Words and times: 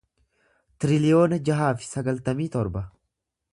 tiriliyoona 0.85 1.39
jaha 1.51 1.69
fi 1.83 1.89
sagaltamii 1.91 2.51
torba 2.59 2.85